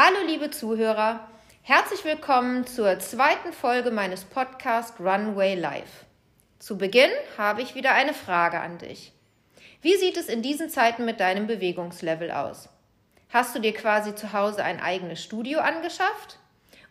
[0.00, 1.26] Hallo liebe Zuhörer,
[1.62, 6.04] herzlich willkommen zur zweiten Folge meines Podcasts Runway Live.
[6.60, 9.12] Zu Beginn habe ich wieder eine Frage an dich.
[9.82, 12.68] Wie sieht es in diesen Zeiten mit deinem Bewegungslevel aus?
[13.30, 16.38] Hast du dir quasi zu Hause ein eigenes Studio angeschafft?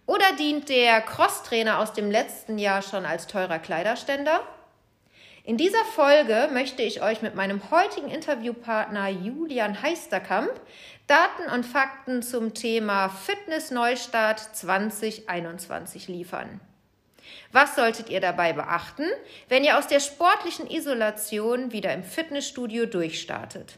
[0.06, 4.42] Oder dient der Crosstrainer aus dem letzten Jahr schon als teurer Kleiderständer?
[5.46, 10.52] In dieser Folge möchte ich euch mit meinem heutigen Interviewpartner Julian Heisterkamp
[11.08, 16.60] Daten und Fakten zum Thema Fitness Neustart 2021 liefern.
[17.54, 19.06] Was solltet ihr dabei beachten,
[19.48, 23.78] wenn ihr aus der sportlichen Isolation wieder im Fitnessstudio durchstartet?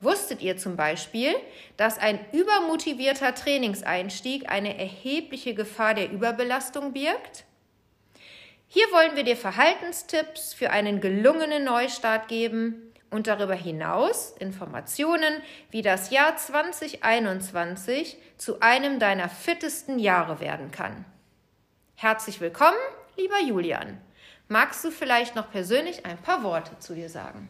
[0.00, 1.36] Wusstet ihr zum Beispiel,
[1.76, 7.44] dass ein übermotivierter Trainingseinstieg eine erhebliche Gefahr der Überbelastung birgt?
[8.66, 15.82] Hier wollen wir dir Verhaltenstipps für einen gelungenen Neustart geben und darüber hinaus Informationen, wie
[15.82, 21.04] das Jahr 2021 zu einem deiner fittesten Jahre werden kann.
[21.94, 22.78] Herzlich willkommen,
[23.16, 24.00] lieber Julian.
[24.48, 27.48] Magst du vielleicht noch persönlich ein paar Worte zu dir sagen?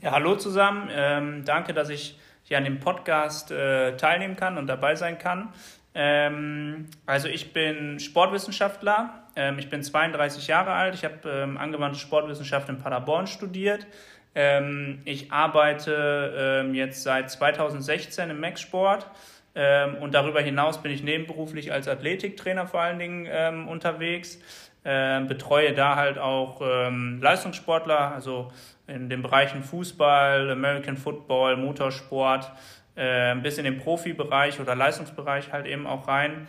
[0.00, 0.88] Ja, hallo zusammen.
[0.90, 5.52] Ähm, danke, dass ich hier an dem Podcast äh, teilnehmen kann und dabei sein kann.
[5.94, 11.98] Ähm, also ich bin Sportwissenschaftler, ähm, ich bin 32 Jahre alt, ich habe ähm, angewandte
[11.98, 13.86] Sportwissenschaft in Paderborn studiert.
[14.40, 19.10] Ähm, ich arbeite ähm, jetzt seit 2016 im Max-Sport
[19.56, 24.38] ähm, und darüber hinaus bin ich nebenberuflich als Athletiktrainer vor allen Dingen unterwegs.
[24.84, 28.52] betreue da halt auch Leistungssportler, also
[28.86, 32.52] in den Bereichen Fußball, American Football, Motorsport,
[33.42, 36.46] bis in den Profibereich oder Leistungsbereich halt eben auch rein.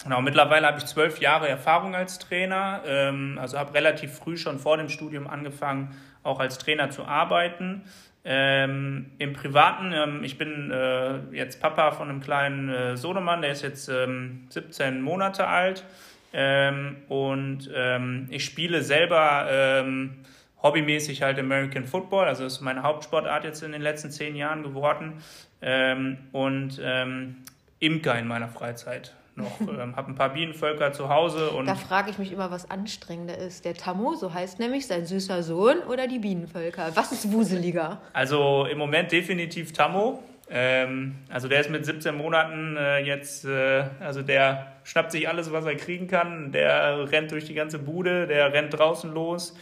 [0.00, 4.36] Ähm, genau, mittlerweile habe ich zwölf Jahre Erfahrung als Trainer, ähm, also habe relativ früh
[4.36, 7.82] schon vor dem Studium angefangen, auch als Trainer zu arbeiten.
[8.22, 13.52] Ähm, Im Privaten, ähm, ich bin äh, jetzt Papa von einem kleinen äh, Sohnemann, der
[13.52, 15.84] ist jetzt ähm, 17 Monate alt.
[16.32, 20.18] Ähm, und ähm, ich spiele selber ähm,
[20.62, 25.22] hobbymäßig halt American Football, also ist meine Hauptsportart jetzt in den letzten zehn Jahren geworden.
[25.62, 27.36] Ähm, und ähm,
[27.78, 29.60] Imker in meiner Freizeit noch.
[29.60, 33.38] ähm, habe ein paar Bienenvölker zu Hause und da frage ich mich immer, was anstrengender
[33.38, 33.64] ist.
[33.64, 36.90] Der Tammo, so heißt nämlich sein süßer Sohn oder die Bienenvölker.
[36.94, 38.00] Was ist wuseliger?
[38.12, 40.22] Also im Moment definitiv Tammo.
[40.52, 45.52] Ähm, also der ist mit 17 Monaten äh, jetzt, äh, also der schnappt sich alles,
[45.52, 46.50] was er kriegen kann.
[46.50, 49.56] Der rennt durch die ganze Bude, der rennt draußen los.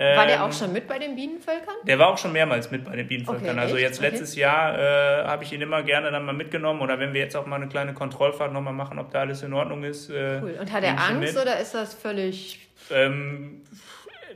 [0.00, 1.74] War der auch ähm, schon mit bei den Bienenvölkern?
[1.84, 3.50] Der war auch schon mehrmals mit bei den Bienenvölkern.
[3.50, 4.08] Okay, also jetzt okay.
[4.08, 7.36] letztes Jahr äh, habe ich ihn immer gerne dann mal mitgenommen oder wenn wir jetzt
[7.36, 10.10] auch mal eine kleine Kontrollfahrt nochmal machen, ob da alles in Ordnung ist.
[10.10, 10.56] Äh, cool.
[10.60, 12.66] Und hat er Angst oder ist das völlig...
[12.90, 13.62] Ähm,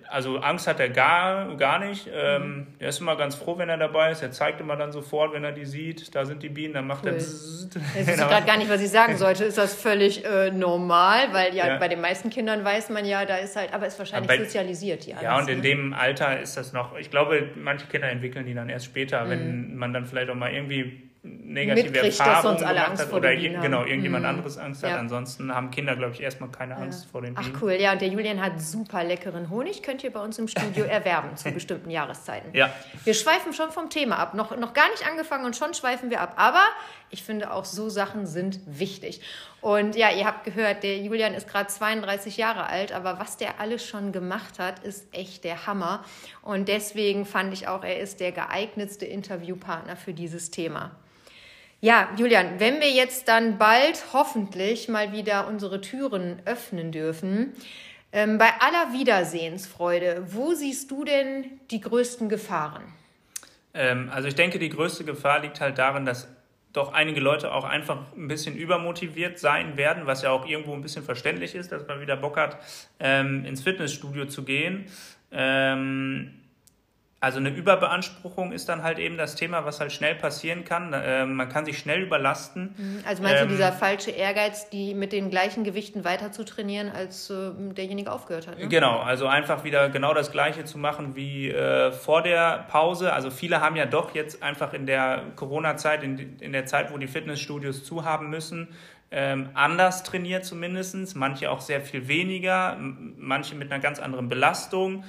[0.08, 2.08] also Angst hat er gar, gar nicht.
[2.12, 2.66] Ähm.
[2.78, 4.22] Er ist immer ganz froh, wenn er dabei ist.
[4.22, 7.04] Er zeigt immer dann sofort, wenn er die sieht, da sind die Bienen, dann macht
[7.04, 7.10] cool.
[7.10, 7.16] er.
[7.16, 7.76] Bzzzt.
[7.98, 9.44] Ich weiß gerade gar nicht, was ich sagen sollte.
[9.44, 11.32] Ist das völlig äh, normal?
[11.32, 13.98] Weil ja, ja, bei den meisten Kindern weiß man ja, da ist halt, aber ist
[13.98, 15.62] wahrscheinlich bei, sozialisiert, die alles, Ja, und in ne?
[15.62, 19.30] dem Alter ist das noch, ich glaube, manche Kinder entwickeln die dann erst später, mhm.
[19.30, 24.30] wenn man dann vielleicht auch mal irgendwie negative Erfahrungen gemacht hat oder genau, irgendjemand mhm.
[24.30, 24.90] anderes Angst hat.
[24.90, 24.98] Ja.
[24.98, 27.10] Ansonsten haben Kinder, glaube ich, erstmal keine Angst ja.
[27.10, 27.52] vor den Bienen.
[27.56, 30.48] Ach cool, ja, und der Julian hat super leckeren Honig, könnt ihr bei uns im
[30.48, 32.50] Studio erwerben zu bestimmten Jahreszeiten.
[32.52, 32.70] Ja.
[33.04, 36.20] Wir schweifen schon vom Thema ab, noch, noch gar nicht angefangen und schon schweifen wir
[36.20, 36.34] ab.
[36.36, 36.62] Aber
[37.08, 39.22] ich finde auch so Sachen sind wichtig.
[39.60, 43.60] Und ja, ihr habt gehört, der Julian ist gerade 32 Jahre alt, aber was der
[43.60, 46.04] alles schon gemacht hat, ist echt der Hammer.
[46.42, 50.90] Und deswegen fand ich auch, er ist der geeignetste Interviewpartner für dieses Thema.
[51.84, 57.52] Ja, Julian, wenn wir jetzt dann bald hoffentlich mal wieder unsere Türen öffnen dürfen,
[58.10, 62.84] ähm, bei aller Wiedersehensfreude, wo siehst du denn die größten Gefahren?
[63.74, 66.26] Ähm, also ich denke, die größte Gefahr liegt halt darin, dass
[66.72, 70.80] doch einige Leute auch einfach ein bisschen übermotiviert sein werden, was ja auch irgendwo ein
[70.80, 72.56] bisschen verständlich ist, dass man wieder Bock hat,
[72.98, 74.86] ähm, ins Fitnessstudio zu gehen.
[75.30, 76.30] Ähm,
[77.24, 80.92] also eine Überbeanspruchung ist dann halt eben das Thema, was halt schnell passieren kann.
[80.92, 82.74] Äh, man kann sich schnell überlasten.
[82.76, 83.02] Mhm.
[83.06, 86.90] Also meinst ähm, du dieser falsche Ehrgeiz, die mit den gleichen Gewichten weiter zu trainieren,
[86.90, 88.58] als äh, derjenige aufgehört hat?
[88.58, 88.68] Ne?
[88.68, 93.14] Genau, also einfach wieder genau das Gleiche zu machen wie äh, vor der Pause.
[93.14, 96.98] Also viele haben ja doch jetzt einfach in der Corona-Zeit, in, in der Zeit, wo
[96.98, 98.68] die Fitnessstudios zu haben müssen,
[99.16, 102.76] ähm, anders trainiert zumindest, manche auch sehr viel weniger,
[103.16, 105.04] manche mit einer ganz anderen Belastung,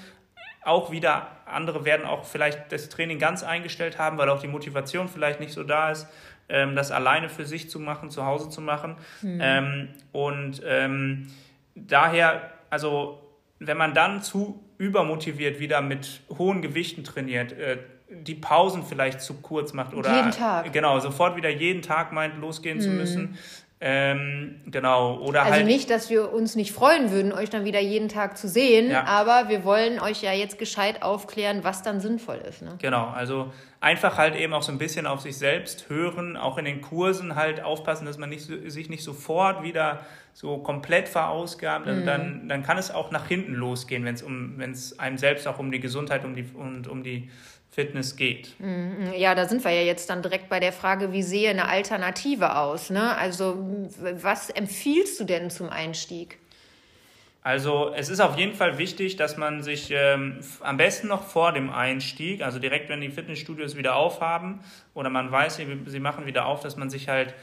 [0.66, 5.08] auch wieder andere werden auch vielleicht das Training ganz eingestellt haben, weil auch die Motivation
[5.08, 6.08] vielleicht nicht so da ist,
[6.50, 8.96] ähm, das alleine für sich zu machen, zu Hause zu machen.
[9.22, 9.40] Mhm.
[9.42, 11.28] Ähm, und ähm,
[11.76, 13.22] daher, also
[13.60, 17.78] wenn man dann zu übermotiviert wieder mit hohen Gewichten trainiert, äh,
[18.10, 20.72] die Pausen vielleicht zu kurz macht oder jeden Tag.
[20.72, 22.82] genau sofort wieder jeden Tag meint losgehen mhm.
[22.82, 23.38] zu müssen.
[23.82, 25.66] Ähm, genau, oder also halt.
[25.66, 29.04] nicht, dass wir uns nicht freuen würden, euch dann wieder jeden Tag zu sehen, ja.
[29.04, 32.62] aber wir wollen euch ja jetzt gescheit aufklären, was dann sinnvoll ist.
[32.62, 32.78] Ne?
[32.82, 33.52] Genau, also
[33.82, 37.36] einfach halt eben auch so ein bisschen auf sich selbst hören, auch in den Kursen
[37.36, 41.86] halt aufpassen, dass man nicht, sich nicht sofort wieder so komplett verausgabt.
[41.86, 42.06] Mhm.
[42.06, 44.58] Dann, dann kann es auch nach hinten losgehen, wenn es um,
[44.98, 47.30] einem selbst auch um die Gesundheit um die, und um die
[47.76, 48.58] Fitness geht.
[48.60, 49.12] Mhm.
[49.18, 52.56] Ja, da sind wir ja jetzt dann direkt bei der Frage, wie sehe eine Alternative
[52.56, 52.90] aus?
[52.90, 53.18] Ne?
[53.18, 53.58] Also
[54.00, 56.38] was empfiehlst du denn zum Einstieg?
[57.44, 61.52] Also es ist auf jeden Fall wichtig, dass man sich ähm, am besten noch vor
[61.52, 64.62] dem Einstieg, also direkt wenn die Fitnessstudios wieder aufhaben
[64.94, 67.36] oder man weiß, sie, sie machen wieder auf, dass man sich halt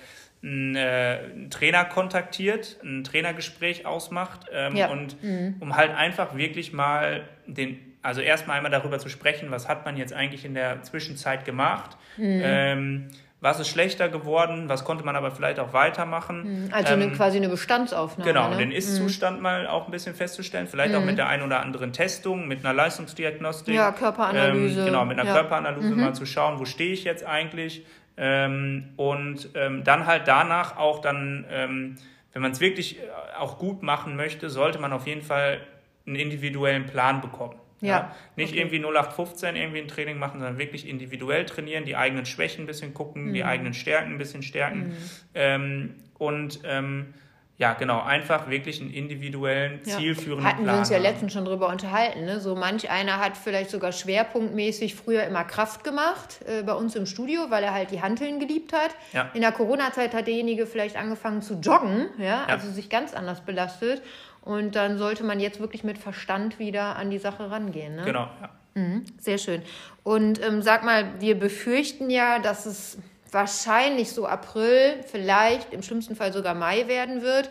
[0.42, 4.90] einen, äh, einen Trainer kontaktiert, ein Trainergespräch ausmacht ähm, ja.
[4.90, 5.56] und mhm.
[5.60, 9.96] um halt einfach wirklich mal den also erstmal einmal darüber zu sprechen, was hat man
[9.96, 11.96] jetzt eigentlich in der Zwischenzeit gemacht.
[12.16, 12.40] Mhm.
[12.44, 13.08] Ähm,
[13.42, 16.66] was ist schlechter geworden, was konnte man aber vielleicht auch weitermachen.
[16.66, 16.68] Mhm.
[16.72, 18.32] Also ähm, eine, quasi eine Bestandsaufnahme.
[18.32, 18.56] Genau, ne?
[18.56, 19.42] den Ist-Zustand mhm.
[19.42, 20.98] mal auch ein bisschen festzustellen, vielleicht mhm.
[20.98, 23.74] auch mit der einen oder anderen Testung, mit einer Leistungsdiagnostik.
[23.74, 24.80] Ja, Körperanalyse.
[24.80, 25.34] Ähm, genau, mit einer ja.
[25.34, 26.00] Körperanalyse mhm.
[26.00, 27.84] mal zu schauen, wo stehe ich jetzt eigentlich.
[28.16, 31.96] Ähm, und ähm, dann halt danach auch dann, ähm,
[32.32, 33.02] wenn man es wirklich äh,
[33.40, 35.58] auch gut machen möchte, sollte man auf jeden Fall
[36.06, 37.56] einen individuellen Plan bekommen.
[37.82, 37.88] Ja.
[37.88, 38.16] ja.
[38.36, 38.60] Nicht okay.
[38.60, 42.94] irgendwie 0815 irgendwie ein Training machen, sondern wirklich individuell trainieren, die eigenen Schwächen ein bisschen
[42.94, 43.34] gucken, mhm.
[43.34, 44.88] die eigenen Stärken ein bisschen stärken.
[44.88, 44.96] Mhm.
[45.34, 47.14] Ähm, und ähm,
[47.58, 49.96] ja, genau, einfach wirklich einen individuellen, ja.
[49.96, 52.24] zielführenden Hatten Plan wir uns ja letztens schon drüber unterhalten.
[52.24, 52.40] Ne?
[52.40, 57.06] So manch einer hat vielleicht sogar schwerpunktmäßig früher immer Kraft gemacht äh, bei uns im
[57.06, 58.90] Studio, weil er halt die Hanteln geliebt hat.
[59.12, 59.30] Ja.
[59.34, 64.02] In der Corona-Zeit hat derjenige vielleicht angefangen zu joggen, ja, also sich ganz anders belastet.
[64.42, 67.96] Und dann sollte man jetzt wirklich mit Verstand wieder an die Sache rangehen.
[67.96, 68.04] Ne?
[68.04, 68.50] Genau, ja.
[68.74, 69.62] Mhm, sehr schön.
[70.02, 72.98] Und ähm, sag mal, wir befürchten ja, dass es
[73.30, 77.50] wahrscheinlich so April, vielleicht im schlimmsten Fall sogar Mai werden wird.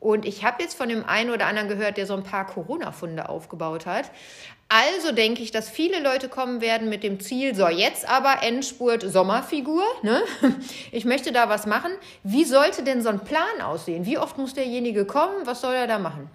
[0.00, 3.28] Und ich habe jetzt von dem einen oder anderen gehört, der so ein paar Corona-Funde
[3.28, 4.10] aufgebaut hat.
[4.68, 9.02] Also denke ich, dass viele Leute kommen werden mit dem Ziel, so jetzt aber Endspurt
[9.02, 9.84] Sommerfigur.
[10.02, 10.22] Ne?
[10.92, 11.92] Ich möchte da was machen.
[12.24, 14.06] Wie sollte denn so ein Plan aussehen?
[14.06, 15.46] Wie oft muss derjenige kommen?
[15.46, 16.28] Was soll er da machen?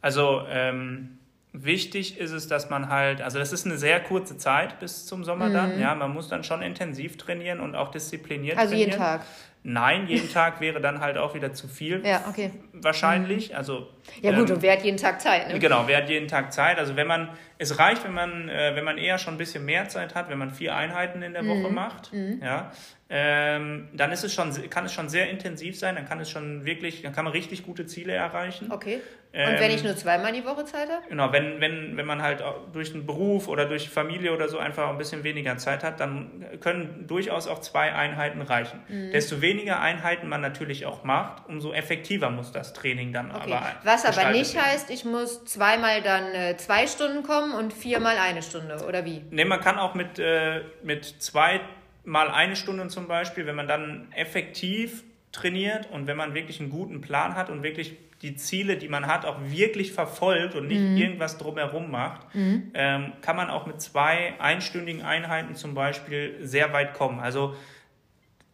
[0.00, 1.15] Also ähm,
[1.64, 5.24] wichtig ist es, dass man halt, also das ist eine sehr kurze Zeit bis zum
[5.24, 5.54] Sommer mhm.
[5.54, 5.80] dann.
[5.80, 8.92] Ja, man muss dann schon intensiv trainieren und auch diszipliniert also trainieren.
[8.92, 9.26] Also jeden Tag.
[9.62, 12.04] Nein, jeden Tag wäre dann halt auch wieder zu viel.
[12.06, 12.50] Ja, okay.
[12.72, 13.50] Wahrscheinlich.
[13.50, 13.56] Mhm.
[13.56, 13.88] Also,
[14.22, 15.48] ja, gut, ähm, und wer hat jeden Tag Zeit?
[15.48, 15.58] Ne?
[15.58, 16.78] Genau, wer hat jeden Tag Zeit?
[16.78, 19.88] Also, wenn man, es reicht, wenn man, äh, wenn man eher schon ein bisschen mehr
[19.88, 21.64] Zeit hat, wenn man vier Einheiten in der mhm.
[21.64, 22.12] Woche macht.
[22.12, 22.40] Mhm.
[22.44, 22.70] Ja,
[23.08, 26.64] ähm, dann ist es schon, kann es schon sehr intensiv sein, dann kann es schon
[26.64, 28.72] wirklich, dann kann man richtig gute Ziele erreichen.
[28.72, 29.00] Okay.
[29.32, 31.02] Und ähm, wenn ich nur zweimal die Woche Zeit habe?
[31.08, 32.42] Genau, wenn, wenn, wenn man halt
[32.72, 36.46] durch den Beruf oder durch Familie oder so einfach ein bisschen weniger Zeit hat, dann
[36.60, 38.80] können durchaus auch zwei Einheiten reichen.
[38.88, 39.12] Mhm.
[39.12, 43.52] Desto weniger Einheiten man natürlich auch macht, umso effektiver muss das Training dann okay.
[43.52, 43.72] aber.
[43.84, 44.66] Was aber nicht werden.
[44.66, 49.22] heißt, ich muss zweimal dann äh, zwei Stunden kommen und viermal eine Stunde, oder wie?
[49.30, 51.60] Ne, man kann auch mit, äh, mit zwei
[52.06, 56.70] mal eine Stunde zum Beispiel, wenn man dann effektiv trainiert und wenn man wirklich einen
[56.70, 60.80] guten Plan hat und wirklich die Ziele, die man hat, auch wirklich verfolgt und nicht
[60.80, 60.96] mhm.
[60.96, 62.70] irgendwas drumherum macht, mhm.
[62.74, 67.20] ähm, kann man auch mit zwei einstündigen Einheiten zum Beispiel sehr weit kommen.
[67.20, 67.54] Also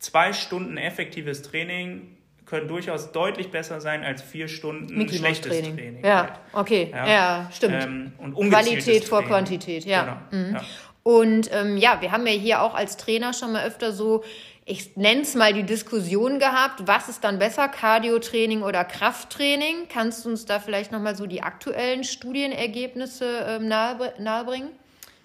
[0.01, 5.77] zwei Stunden effektives Training können durchaus deutlich besser sein als vier Stunden Mickey schlechtes Training.
[5.77, 6.05] Training.
[6.05, 7.85] Ja, okay, ja, ja stimmt.
[7.85, 10.21] Ähm, und Qualität vor Quantität, ja.
[10.31, 10.45] Genau.
[10.49, 10.55] Mhm.
[10.57, 10.63] ja.
[11.03, 14.23] Und ähm, ja, wir haben ja hier auch als Trainer schon mal öfter so,
[14.65, 19.89] ich nenne es mal die Diskussion gehabt, was ist dann besser, Cardio-Training oder Krafttraining?
[19.89, 24.71] Kannst du uns da vielleicht nochmal so die aktuellen Studienergebnisse ähm, nahe, nahebringen?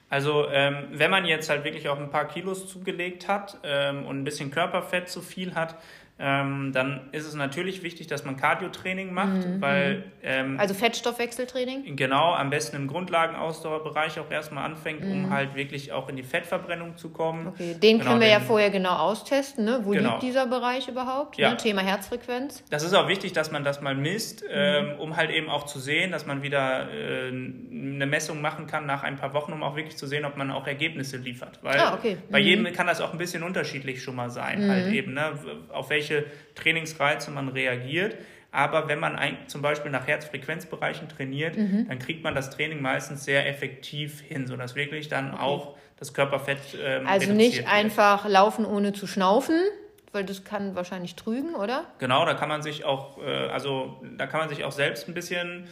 [0.09, 4.21] Also ähm, wenn man jetzt halt wirklich auch ein paar Kilos zugelegt hat ähm, und
[4.21, 5.75] ein bisschen Körperfett zu viel hat,
[6.19, 9.61] ähm, dann ist es natürlich wichtig, dass man Cardio-Training macht, mhm.
[9.61, 9.97] weil...
[9.97, 10.03] Mhm.
[10.23, 11.95] Ähm, also Fettstoffwechseltraining?
[11.95, 15.11] Genau, am besten im Grundlagenausdauerbereich auch erstmal anfängt, mhm.
[15.25, 17.47] um halt wirklich auch in die Fettverbrennung zu kommen.
[17.47, 19.81] Okay, den genau, können wir ja vorher genau austesten, ne?
[19.83, 20.11] Wo genau.
[20.11, 21.37] liegt dieser Bereich überhaupt?
[21.37, 21.51] Ja.
[21.51, 21.57] Ne?
[21.57, 22.63] Thema Herzfrequenz.
[22.71, 24.47] Das ist auch wichtig, dass man das mal misst, mhm.
[24.51, 28.87] ähm, um halt eben auch zu sehen, dass man wieder äh, eine Messung machen kann
[28.87, 31.59] nach ein paar Wochen, um auch wirklich zu sehen, ob man auch Ergebnisse liefert.
[31.61, 32.17] Weil ah, okay.
[32.31, 32.73] bei jedem mhm.
[32.73, 34.93] kann das auch ein bisschen unterschiedlich schon mal sein, halt mhm.
[34.93, 35.33] eben, ne?
[35.69, 38.15] auf welche welche Trainingsreize man reagiert.
[38.51, 41.87] Aber wenn man ein, zum Beispiel nach Herzfrequenzbereichen trainiert, mhm.
[41.87, 45.43] dann kriegt man das Training meistens sehr effektiv hin, sodass wirklich dann okay.
[45.43, 46.59] auch das Körperfett.
[46.81, 47.67] Ähm, also nicht wird.
[47.67, 49.59] einfach laufen ohne zu schnaufen,
[50.11, 51.85] weil das kann wahrscheinlich trügen, oder?
[51.99, 55.13] Genau, da kann man sich auch, äh, also da kann man sich auch selbst ein
[55.13, 55.67] bisschen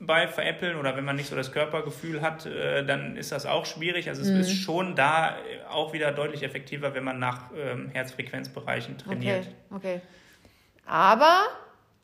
[0.00, 3.66] bei veräppeln oder wenn man nicht so das Körpergefühl hat, äh, dann ist das auch
[3.66, 4.08] schwierig.
[4.08, 4.40] Also es mhm.
[4.40, 5.36] ist schon da
[5.70, 9.48] auch wieder deutlich effektiver, wenn man nach ähm, Herzfrequenzbereichen trainiert.
[9.70, 10.00] Okay, okay.
[10.86, 11.42] Aber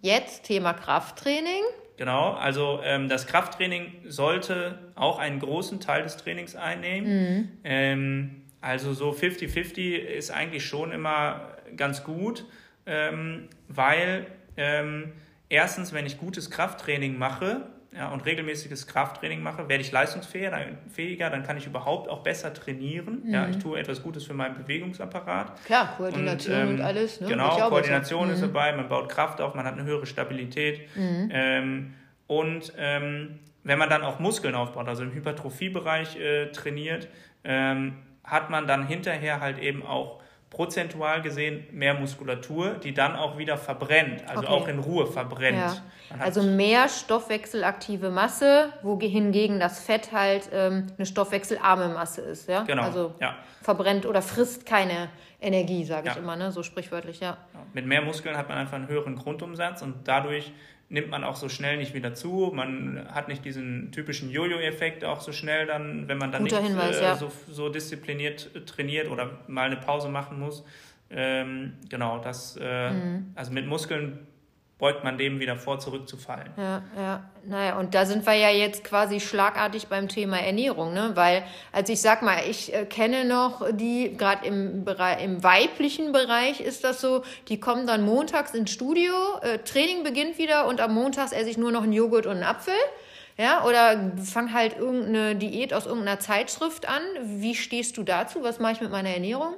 [0.00, 1.62] jetzt Thema Krafttraining.
[1.96, 7.08] Genau, also ähm, das Krafttraining sollte auch einen großen Teil des Trainings einnehmen.
[7.08, 7.48] Mhm.
[7.64, 12.46] Ähm, also so 50-50 ist eigentlich schon immer ganz gut,
[12.86, 15.12] ähm, weil ähm,
[15.50, 21.42] erstens, wenn ich gutes Krafttraining mache ja, und regelmäßiges Krafttraining mache, werde ich leistungsfähiger, dann
[21.42, 23.22] kann ich überhaupt auch besser trainieren.
[23.24, 23.34] Mhm.
[23.34, 25.64] Ja, ich tue etwas Gutes für meinen Bewegungsapparat.
[25.64, 27.20] Klar, Koordination und, ähm, und alles.
[27.20, 27.28] Ne?
[27.28, 28.34] Genau, Koordination so.
[28.34, 28.52] ist mhm.
[28.52, 30.88] dabei, man baut Kraft auf, man hat eine höhere Stabilität.
[30.94, 31.28] Mhm.
[31.32, 31.94] Ähm,
[32.28, 37.08] und ähm, wenn man dann auch Muskeln aufbaut, also im Hypertrophiebereich äh, trainiert,
[37.42, 40.19] ähm, hat man dann hinterher halt eben auch
[40.50, 44.48] prozentual gesehen mehr Muskulatur, die dann auch wieder verbrennt, also okay.
[44.48, 45.58] auch in Ruhe verbrennt.
[45.58, 45.76] Ja.
[46.18, 52.48] Also mehr stoffwechselaktive Masse, wohingegen das Fett halt ähm, eine stoffwechselarme Masse ist.
[52.48, 52.64] Ja?
[52.64, 52.82] Genau.
[52.82, 53.36] Also ja.
[53.62, 55.08] verbrennt oder frisst keine
[55.40, 56.20] Energie, sage ich ja.
[56.20, 56.50] immer, ne?
[56.50, 57.36] so sprichwörtlich, ja.
[57.72, 60.52] Mit mehr Muskeln hat man einfach einen höheren Grundumsatz und dadurch
[60.90, 62.50] nimmt man auch so schnell nicht wieder zu.
[62.52, 66.70] Man hat nicht diesen typischen Jojo-Effekt auch so schnell dann, wenn man dann Guter nicht
[66.70, 67.16] Hinweis, äh, ja.
[67.16, 70.64] so, so, diszipliniert trainiert oder mal eine Pause machen muss.
[71.08, 73.32] Ähm, genau, das, äh, mhm.
[73.36, 74.26] also mit Muskeln
[74.80, 76.48] beugt man dem wieder vor, zurückzufallen.
[76.56, 77.30] Ja, ja.
[77.44, 81.12] Naja, und da sind wir ja jetzt quasi schlagartig beim Thema Ernährung, ne?
[81.14, 84.84] Weil, also ich sag mal, ich äh, kenne noch die, gerade im,
[85.22, 90.38] im weiblichen Bereich ist das so, die kommen dann montags ins Studio, äh, Training beginnt
[90.38, 92.74] wieder und am Montags esse ich nur noch einen Joghurt und einen Apfel.
[93.36, 97.00] Ja, oder fang halt irgendeine Diät aus irgendeiner Zeitschrift an.
[97.22, 98.42] Wie stehst du dazu?
[98.42, 99.54] Was mache ich mit meiner Ernährung?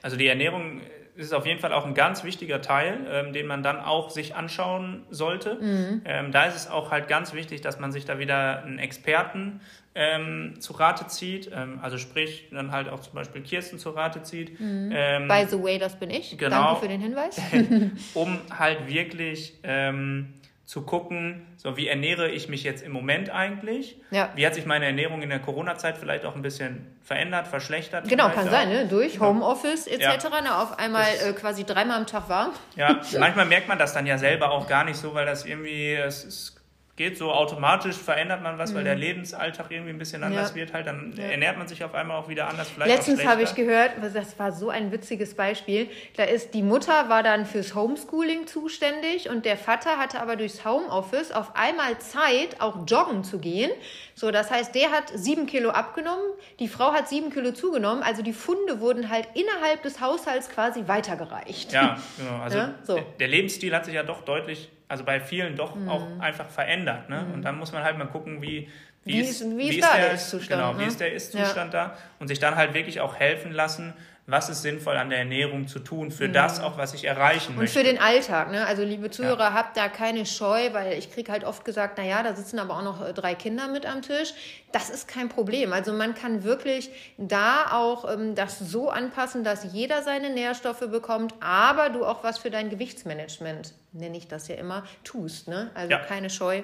[0.00, 0.80] Also die Ernährung
[1.18, 4.36] ist auf jeden Fall auch ein ganz wichtiger Teil, ähm, den man dann auch sich
[4.36, 5.56] anschauen sollte.
[5.60, 6.02] Mhm.
[6.04, 9.60] Ähm, da ist es auch halt ganz wichtig, dass man sich da wieder einen Experten
[9.96, 14.22] ähm, zu Rate zieht, ähm, also sprich dann halt auch zum Beispiel Kirsten zu Rate
[14.22, 14.60] zieht.
[14.60, 14.92] Mhm.
[14.94, 16.38] Ähm, By the way, das bin ich.
[16.38, 17.40] Genau, Danke für den Hinweis.
[18.14, 20.34] um halt wirklich ähm,
[20.68, 23.96] zu gucken, so wie ernähre ich mich jetzt im Moment eigentlich?
[24.10, 24.28] Ja.
[24.34, 28.06] Wie hat sich meine Ernährung in der Corona-Zeit vielleicht auch ein bisschen verändert, verschlechtert?
[28.06, 28.86] Genau, kann sein, ne?
[28.86, 30.24] durch Homeoffice etc.
[30.24, 30.40] Ja.
[30.42, 30.58] Ne?
[30.58, 32.50] Auf einmal äh, quasi dreimal am Tag warm.
[32.76, 35.94] Ja, manchmal merkt man das dann ja selber auch gar nicht so, weil das irgendwie,
[35.94, 36.57] es ist
[36.98, 38.76] geht so automatisch, verändert man was, mhm.
[38.76, 39.00] weil der mhm.
[39.00, 40.56] Lebensalltag irgendwie ein bisschen anders ja.
[40.56, 41.24] wird, halt, dann ja.
[41.24, 42.68] ernährt man sich auf einmal auch wieder anders.
[42.68, 47.08] Vielleicht Letztens habe ich gehört, das war so ein witziges Beispiel, da ist die Mutter
[47.08, 52.60] war dann fürs Homeschooling zuständig und der Vater hatte aber durchs Homeoffice auf einmal Zeit,
[52.60, 53.70] auch joggen zu gehen.
[54.14, 56.24] So, das heißt, der hat sieben Kilo abgenommen,
[56.58, 60.88] die Frau hat sieben Kilo zugenommen, also die Funde wurden halt innerhalb des Haushalts quasi
[60.88, 61.72] weitergereicht.
[61.72, 62.42] Ja, genau.
[62.42, 62.74] Also ja?
[62.82, 62.98] So.
[63.20, 65.88] der Lebensstil hat sich ja doch deutlich also bei vielen doch mhm.
[65.88, 67.08] auch einfach verändert.
[67.08, 67.22] Ne?
[67.22, 67.34] Mhm.
[67.34, 68.68] Und dann muss man halt mal gucken, wie,
[69.04, 70.60] wie, wie ist, wie, wie ist, ist der Ist-Zustand.
[70.60, 70.80] Genau, ne?
[70.80, 71.86] wie ist der Ist-Zustand ja.
[71.88, 71.96] da?
[72.18, 73.94] Und sich dann halt wirklich auch helfen lassen,
[74.28, 76.34] was ist sinnvoll an der Ernährung zu tun für mhm.
[76.34, 77.78] das auch, was ich erreichen und möchte.
[77.78, 78.66] Und für den Alltag, ne?
[78.66, 79.52] Also liebe Zuhörer, ja.
[79.54, 82.82] habt da keine Scheu, weil ich kriege halt oft gesagt, naja, da sitzen aber auch
[82.82, 84.34] noch äh, drei Kinder mit am Tisch.
[84.70, 85.72] Das ist kein Problem.
[85.72, 91.34] Also man kann wirklich da auch ähm, das so anpassen, dass jeder seine Nährstoffe bekommt,
[91.40, 95.48] aber du auch was für dein Gewichtsmanagement, nenne ich das ja immer, tust.
[95.48, 95.70] Ne?
[95.72, 96.00] Also ja.
[96.00, 96.62] keine Scheu.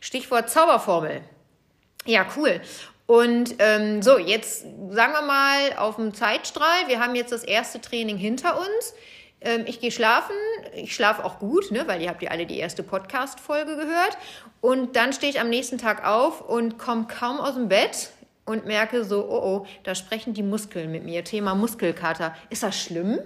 [0.00, 1.20] Stichwort Zauberformel.
[2.06, 2.60] Ja, cool.
[3.06, 7.80] Und ähm, so, jetzt sagen wir mal auf dem Zeitstrahl, wir haben jetzt das erste
[7.80, 8.94] Training hinter uns.
[9.42, 10.34] Ähm, ich gehe schlafen,
[10.74, 14.16] ich schlafe auch gut, ne, weil ihr habt ja alle die erste Podcast-Folge gehört.
[14.62, 18.10] Und dann stehe ich am nächsten Tag auf und komme kaum aus dem Bett
[18.46, 21.24] und merke so, oh oh, da sprechen die Muskeln mit mir.
[21.24, 22.34] Thema Muskelkater.
[22.48, 23.18] Ist das schlimm?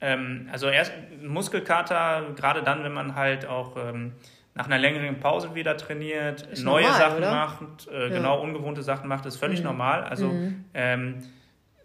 [0.00, 4.12] Ähm, also erst Muskelkater, gerade dann, wenn man halt auch ähm,
[4.58, 7.30] nach einer längeren Pause wieder trainiert, ist neue normal, Sachen oder?
[7.30, 8.08] macht, äh, ja.
[8.08, 9.66] genau ungewohnte Sachen macht, ist völlig mhm.
[9.66, 10.02] normal.
[10.02, 10.64] Also mhm.
[10.74, 11.22] ähm,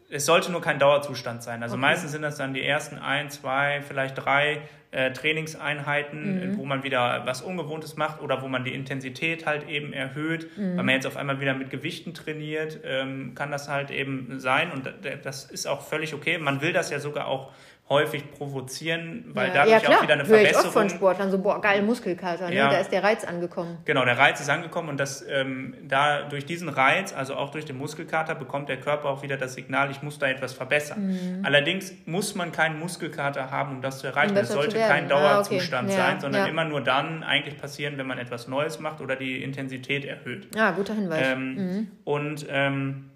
[0.10, 1.62] es sollte nur kein Dauerzustand sein.
[1.62, 1.82] Also okay.
[1.82, 6.58] meistens sind das dann die ersten ein, zwei, vielleicht drei äh, Trainingseinheiten, mhm.
[6.58, 10.50] wo man wieder was Ungewohntes macht oder wo man die Intensität halt eben erhöht.
[10.58, 10.78] Mhm.
[10.78, 14.72] Weil man jetzt auf einmal wieder mit Gewichten trainiert, ähm, kann das halt eben sein
[14.72, 14.92] und
[15.24, 16.40] das ist auch völlig okay.
[16.40, 17.52] Man will das ja sogar auch
[17.90, 20.62] häufig provozieren, weil ja, dadurch ja, auch wieder eine Höre Verbesserung.
[20.62, 22.56] Ich oft von Sportlern so boah geil Muskelkater, ne?
[22.56, 22.70] Ja.
[22.70, 23.78] da ist der Reiz angekommen.
[23.84, 27.66] Genau, der Reiz ist angekommen und das ähm, da durch diesen Reiz, also auch durch
[27.66, 31.08] den Muskelkater, bekommt der Körper auch wieder das Signal, ich muss da etwas verbessern.
[31.08, 31.46] Mhm.
[31.46, 34.34] Allerdings muss man keinen Muskelkater haben, um das zu erreichen.
[34.34, 36.02] das sollte kein Dauerzustand ah, okay.
[36.02, 40.06] sein, sondern immer nur dann eigentlich passieren, wenn man etwas Neues macht oder die Intensität
[40.06, 40.48] erhöht.
[40.56, 41.28] Ja, guter Hinweis.
[41.28, 41.88] Ähm, mhm.
[42.06, 43.10] Und ähm,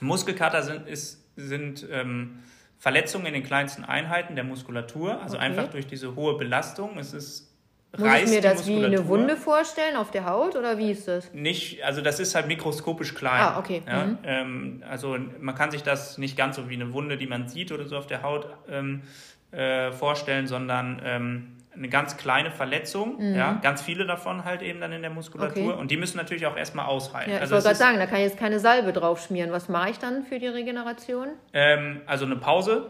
[0.00, 2.38] Muskelkater sind, ist, sind ähm,
[2.86, 5.46] Verletzungen in den kleinsten Einheiten der Muskulatur, also okay.
[5.46, 6.98] einfach durch diese hohe Belastung.
[6.98, 7.52] Es ist
[7.98, 11.34] Muss ich mir das wie eine Wunde vorstellen auf der Haut oder wie ist das?
[11.34, 13.40] Nicht, also das ist halt mikroskopisch klein.
[13.40, 13.82] Ah, okay.
[13.88, 14.04] Ja?
[14.04, 14.18] Mhm.
[14.22, 17.72] Ähm, also man kann sich das nicht ganz so wie eine Wunde, die man sieht
[17.72, 19.02] oder so auf der Haut ähm,
[19.50, 23.34] äh, vorstellen, sondern ähm, eine ganz kleine Verletzung, Mhm.
[23.36, 25.80] ja, ganz viele davon halt eben dann in der Muskulatur Okay.
[25.80, 27.30] und die müssen natürlich auch erstmal aushalten.
[27.30, 29.52] Ja, ich also, wollte gerade sagen, da kann ich jetzt keine Salbe drauf schmieren.
[29.52, 31.28] Was mache ich dann für die Regeneration?
[31.52, 32.86] ähm, also eine Pause,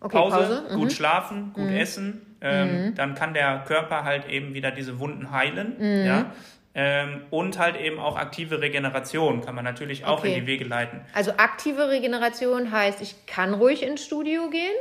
[0.00, 0.64] Okay, Pause, Pause.
[0.70, 0.74] Mhm.
[0.74, 5.76] gut schlafen, gut essen, ähm, dann kann der Körper halt eben wieder diese Wunden heilen,
[5.78, 6.06] Mhm.
[6.06, 6.32] ja.
[6.74, 10.28] Ähm, und halt eben auch aktive Regeneration kann man natürlich auch Okay.
[10.32, 11.02] in die Wege leiten.
[11.12, 14.72] Also aktive Regeneration heißt, ich kann ruhig ins Studio gehen.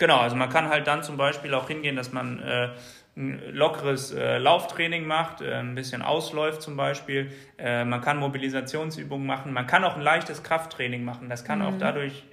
[0.00, 2.70] Genau, also man kann halt dann zum Beispiel auch hingehen, dass man äh,
[3.18, 7.30] ein lockeres äh, Lauftraining macht, äh, ein bisschen ausläuft zum Beispiel.
[7.58, 9.52] Äh, man kann Mobilisationsübungen machen.
[9.52, 11.28] Man kann auch ein leichtes Krafttraining machen.
[11.28, 12.24] Das kann auch dadurch,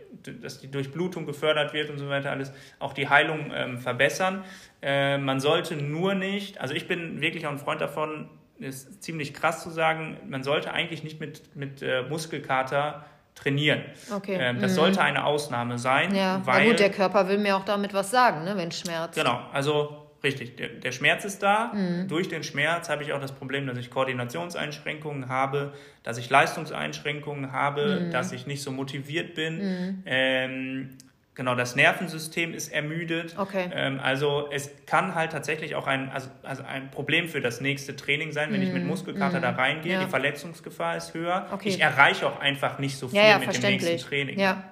[0.42, 4.46] dass die Durchblutung gefördert wird und so weiter alles, auch die Heilung ähm, verbessern.
[4.82, 9.34] Äh, man sollte nur nicht, also ich bin wirklich auch ein Freund davon, ist ziemlich
[9.34, 13.04] krass zu sagen, man sollte eigentlich nicht mit, mit äh, Muskelkater
[13.42, 13.82] trainieren.
[14.14, 14.38] Okay.
[14.40, 14.76] Ähm, das Mhm.
[14.76, 18.12] sollte eine Ausnahme sein, Ja, weil na gut, der Körper will mir auch damit was
[18.12, 19.16] sagen, ne, wenn es schmerzt.
[19.16, 21.72] Genau, also richtig, der, der Schmerz ist da.
[21.74, 22.08] Mhm.
[22.08, 27.52] Durch den Schmerz habe ich auch das Problem, dass ich Koordinationseinschränkungen habe, dass ich Leistungseinschränkungen
[27.52, 28.12] habe, Mhm.
[28.12, 30.04] dass ich nicht so motiviert bin.
[30.06, 30.98] Ähm,
[31.38, 33.36] genau, das Nervensystem ist ermüdet.
[33.38, 33.70] Okay.
[33.74, 37.96] Ähm, also es kann halt tatsächlich auch ein, also, also ein Problem für das nächste
[37.96, 39.94] Training sein, wenn ich mit Muskelkater da reingehe.
[39.94, 40.04] Ja.
[40.04, 41.46] Die Verletzungsgefahr ist höher.
[41.52, 41.70] Okay.
[41.70, 44.40] Ich erreiche auch einfach nicht so viel Ja, ja, mit dem nächsten Training.
[44.40, 44.64] Ja,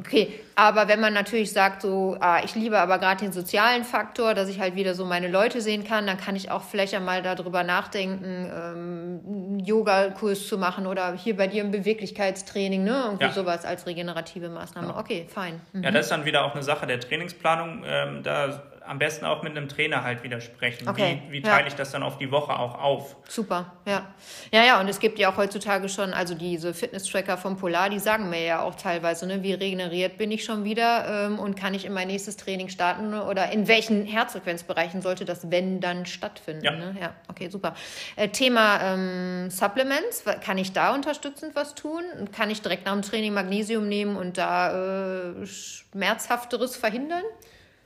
[0.00, 0.40] okay.
[0.56, 4.48] Aber wenn man natürlich sagt, so, ah, ich liebe aber gerade den sozialen Faktor, dass
[4.48, 7.64] ich halt wieder so meine Leute sehen kann, dann kann ich auch vielleicht einmal darüber
[7.64, 13.02] nachdenken, ähm, einen Yoga-Kurs zu machen oder hier bei dir ein Beweglichkeitstraining, ne?
[13.04, 14.96] Irgendwie sowas als regenerative Maßnahme.
[14.96, 15.60] Okay, fein.
[15.72, 15.82] Mhm.
[15.82, 17.82] Ja, das ist dann wieder auch eine Sache der Trainingsplanung.
[17.86, 20.88] Ähm, da am besten auch mit einem Trainer halt widersprechen.
[20.88, 21.54] Okay, Wie, wie ja.
[21.54, 23.16] teile ich das dann auf die Woche auch auf?
[23.28, 24.06] Super, ja.
[24.52, 27.98] Ja, ja, und es gibt ja auch heutzutage schon, also diese Fitness-Tracker vom Polar, die
[27.98, 31.74] sagen mir ja auch teilweise, ne, wie regeneriert bin ich schon wieder ähm, und kann
[31.74, 36.64] ich in mein nächstes Training starten oder in welchen Herzfrequenzbereichen sollte das, wenn dann, stattfinden.
[36.64, 36.72] Ja.
[36.72, 36.96] Ne?
[37.00, 37.74] ja okay, super.
[38.16, 42.02] Äh, Thema ähm, Supplements, kann ich da unterstützend was tun?
[42.32, 47.24] Kann ich direkt nach dem Training Magnesium nehmen und da äh, Schmerzhafteres verhindern?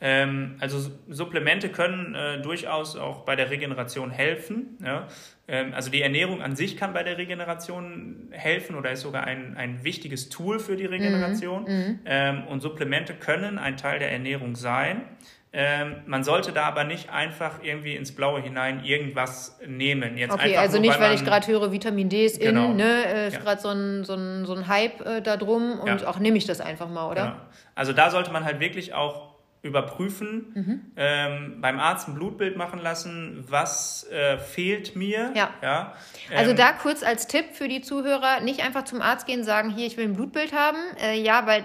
[0.00, 4.78] Ähm, also Supplemente können äh, durchaus auch bei der Regeneration helfen.
[4.84, 5.08] Ja?
[5.48, 9.56] Ähm, also die Ernährung an sich kann bei der Regeneration helfen oder ist sogar ein,
[9.56, 11.98] ein wichtiges Tool für die Regeneration.
[12.06, 15.02] Ähm, und Supplemente können ein Teil der Ernährung sein.
[15.50, 20.18] Ähm, man sollte da aber nicht einfach irgendwie ins Blaue hinein irgendwas nehmen.
[20.18, 22.66] Jetzt Okay, also nur, nicht, weil ich man- gerade höre, Vitamin D ist Genau.
[22.72, 23.04] in, ne?
[23.06, 23.40] Äh, ist Ja.
[23.40, 26.06] gerade so ein, so, ein, so ein Hype äh, da drum und Ja.
[26.06, 27.22] auch nehme ich das einfach mal, oder?
[27.22, 27.36] Genau.
[27.74, 29.27] Also da sollte man halt wirklich auch
[29.62, 30.80] überprüfen, Mhm.
[30.96, 35.32] ähm, beim Arzt ein Blutbild machen lassen, was äh, fehlt mir.
[35.34, 35.50] Ja.
[35.62, 35.94] ja?
[36.36, 39.44] Also Ähm, da kurz als Tipp für die Zuhörer, nicht einfach zum Arzt gehen und
[39.44, 40.78] sagen, hier, ich will ein Blutbild haben.
[41.02, 41.64] Äh, ja, weil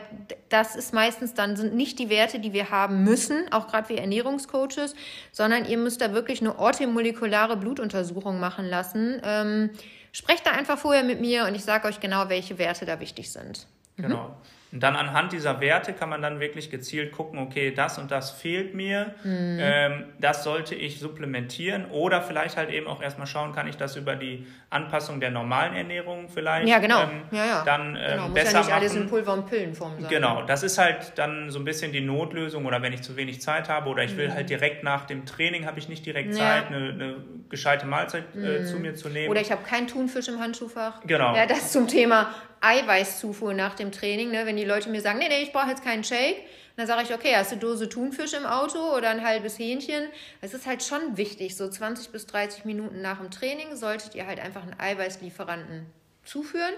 [0.49, 3.97] das ist meistens dann sind nicht die Werte, die wir haben müssen, auch gerade wie
[3.97, 4.95] Ernährungscoaches,
[5.31, 9.21] sondern ihr müsst da wirklich eine orthomolekulare Blutuntersuchung machen lassen.
[9.23, 9.69] Ähm,
[10.11, 13.31] sprecht da einfach vorher mit mir und ich sage euch genau, welche Werte da wichtig
[13.31, 13.67] sind.
[13.97, 14.35] Genau.
[14.73, 18.31] Und dann anhand dieser Werte kann man dann wirklich gezielt gucken, okay, das und das
[18.31, 19.57] fehlt mir, Mhm.
[19.61, 23.95] ähm, das sollte ich supplementieren oder vielleicht halt eben auch erstmal schauen, kann ich das
[23.95, 27.03] über die Anpassung der normalen Ernährung vielleicht Ja, genau.
[27.03, 27.63] ähm, ja, ja.
[27.63, 28.23] dann ähm, genau.
[28.29, 28.79] Muss besser ja nicht machen.
[28.79, 30.09] alles in Pulver- und Pillenform sein.
[30.09, 33.41] Genau, das ist halt dann so ein bisschen die Notlösung oder wenn ich zu wenig
[33.41, 36.33] Zeit habe oder ich will halt direkt nach dem Training, habe ich nicht direkt Mhm.
[36.33, 37.15] Zeit, eine, eine
[37.49, 39.29] gescheite Mahlzeit äh, zu mir zu nehmen.
[39.29, 41.01] Oder ich habe keinen Thunfisch im Handschuhfach.
[41.05, 41.35] Genau.
[41.35, 42.29] Ja, das zum Thema
[42.63, 44.31] Eiweißzufuhr nach dem Training.
[44.31, 44.45] Ne?
[44.45, 46.37] Wenn die Leute mir sagen, nee, nee, ich brauche jetzt keinen Shake,
[46.75, 50.05] dann sage ich, okay, hast du Dose Thunfisch im Auto oder ein halbes Hähnchen?
[50.41, 54.25] Es ist halt schon wichtig, so 20 bis 30 Minuten nach dem Training solltet ihr
[54.25, 55.85] halt einfach einen Eiweißlieferanten
[56.23, 56.73] zuführen.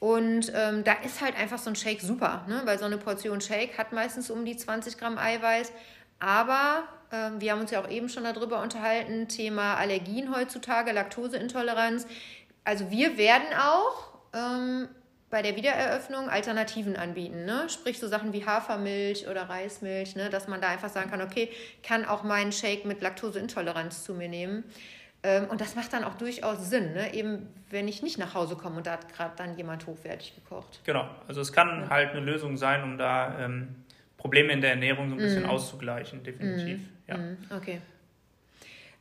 [0.00, 2.62] Und ähm, da ist halt einfach so ein Shake super, ne?
[2.64, 5.72] weil so eine Portion Shake hat meistens um die 20 Gramm Eiweiß.
[6.18, 12.06] Aber ähm, wir haben uns ja auch eben schon darüber unterhalten, Thema Allergien heutzutage, Laktoseintoleranz.
[12.64, 14.88] Also wir werden auch ähm,
[15.34, 17.44] bei der Wiedereröffnung Alternativen anbieten.
[17.44, 17.66] Ne?
[17.68, 20.30] Sprich so Sachen wie Hafermilch oder Reismilch, ne?
[20.30, 21.48] dass man da einfach sagen kann, okay,
[21.82, 24.62] kann auch meinen Shake mit Laktoseintoleranz zu mir nehmen.
[25.24, 27.14] Ähm, und das macht dann auch durchaus Sinn, ne?
[27.14, 30.78] eben wenn ich nicht nach Hause komme und da hat gerade dann jemand hochwertig gekocht.
[30.84, 33.74] Genau, also es kann halt eine Lösung sein, um da ähm,
[34.16, 36.78] Probleme in der Ernährung so ein bisschen auszugleichen, definitiv.
[37.08, 37.16] Ja.
[37.16, 37.80] Mhm, Okay.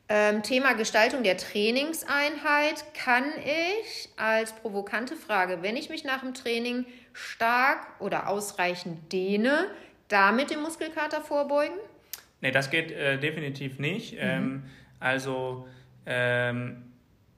[0.09, 6.33] Ähm, Thema Gestaltung der Trainingseinheit kann ich als provokante Frage, wenn ich mich nach dem
[6.33, 9.67] Training stark oder ausreichend dehne,
[10.09, 11.77] damit den Muskelkater vorbeugen?
[12.41, 14.13] Nee, das geht äh, definitiv nicht.
[14.13, 14.19] Mhm.
[14.21, 14.63] Ähm,
[14.99, 15.67] Also
[16.05, 16.93] ähm,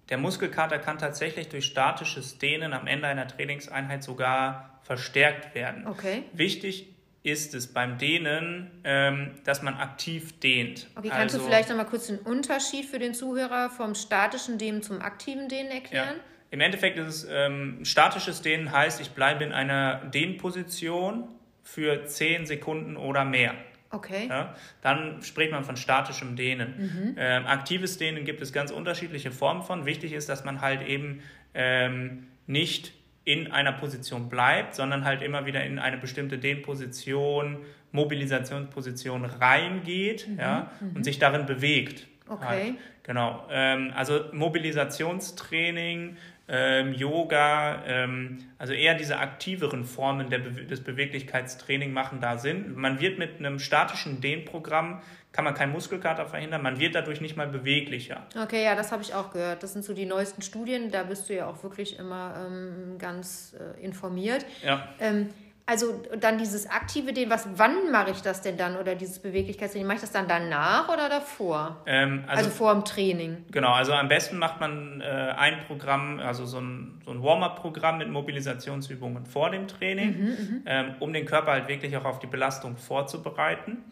[0.10, 5.88] der Muskelkater kann tatsächlich durch statisches Dehnen am Ende einer Trainingseinheit sogar verstärkt werden.
[5.88, 6.24] Okay.
[6.34, 6.95] Wichtig
[7.26, 10.88] ist es beim Dehnen, ähm, dass man aktiv dehnt.
[10.96, 14.84] Okay, kannst also, du vielleicht nochmal kurz den Unterschied für den Zuhörer vom statischen Dehnen
[14.84, 16.18] zum aktiven Dehnen erklären?
[16.18, 16.24] Ja.
[16.52, 21.28] Im Endeffekt ist es ähm, statisches Dehnen heißt, ich bleibe in einer Dehnposition
[21.64, 23.56] für 10 Sekunden oder mehr.
[23.90, 24.28] Okay.
[24.30, 26.76] Ja, dann spricht man von statischem Dehnen.
[26.78, 27.16] Mhm.
[27.18, 29.88] Ähm, aktives Dehnen gibt es ganz unterschiedliche Formen von.
[29.88, 31.24] Wichtig ist, dass man halt eben
[31.56, 32.94] ähm, nicht
[33.26, 37.58] in einer Position bleibt, sondern halt immer wieder in eine bestimmte Dehnposition,
[37.92, 40.40] Mobilisationsposition reingeht mhm.
[40.40, 41.04] ja, und mhm.
[41.04, 42.08] sich darin bewegt.
[42.28, 42.46] Okay.
[42.46, 42.76] Halt.
[43.04, 43.46] Genau.
[43.52, 51.92] Ähm, also Mobilisationstraining ähm, Yoga, ähm, also eher diese aktiveren Formen der Be des Beweglichkeitstraining
[51.92, 52.76] machen da Sinn.
[52.76, 55.02] Man wird mit einem statischen Dehnprogramm,
[55.36, 58.26] kann man keinen Muskelkater verhindern, man wird dadurch nicht mal beweglicher.
[58.42, 59.64] Okay, ja, das habe ich auch gehört.
[59.64, 63.54] Das sind so die neuesten Studien, da bist du ja auch wirklich immer ähm, ganz
[63.60, 64.46] äh, informiert.
[64.64, 64.88] Ja.
[65.00, 65.30] Ähm,
[65.66, 69.88] also dann dieses aktive Dehnen, was, wann mache ich das denn dann oder dieses Beweglichkeitstraining?
[69.88, 71.82] Mache ich das dann danach oder davor?
[71.88, 73.44] Ähm, also, also, vor dem Training.
[73.52, 77.98] Genau, also am besten macht man äh, ein Programm, also so ein, so ein Warm-up-Programm
[77.98, 82.20] mit Mobilisationsübungen vor dem Training, mhm, mhm, ähm, um den Körper halt wirklich auch auf
[82.20, 83.84] die Belastung vorzubereiten.